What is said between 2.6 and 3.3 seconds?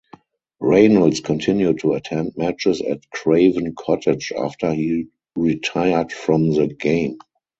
at